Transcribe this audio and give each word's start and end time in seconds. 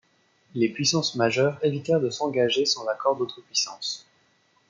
Les 0.55 0.67
puissances 0.67 1.13
majeures 1.15 1.63
évitèrent 1.63 2.01
de 2.01 2.09
s'engager 2.09 2.65
sans 2.65 2.83
l'accord 2.85 3.15
d'autres 3.15 3.41
puissances. 3.41 4.07